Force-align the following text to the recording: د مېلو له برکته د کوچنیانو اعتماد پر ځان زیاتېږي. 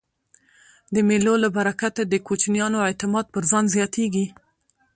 د 0.93 0.95
مېلو 1.07 1.33
له 1.43 1.49
برکته 1.57 2.01
د 2.07 2.13
کوچنیانو 2.27 2.77
اعتماد 2.87 3.25
پر 3.33 3.43
ځان 3.51 3.65
زیاتېږي. 3.75 4.25